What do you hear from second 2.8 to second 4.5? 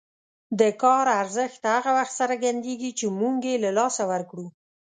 چې موږ یې له لاسه ورکړو.